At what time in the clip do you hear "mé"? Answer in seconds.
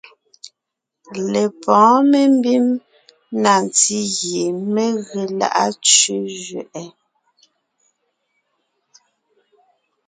4.73-4.85